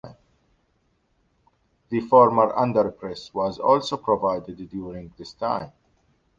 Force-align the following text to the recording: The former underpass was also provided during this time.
The 1.89 1.99
former 1.99 2.51
underpass 2.53 3.31
was 3.35 3.59
also 3.59 3.97
provided 3.97 4.67
during 4.67 5.13
this 5.15 5.33
time. 5.33 5.71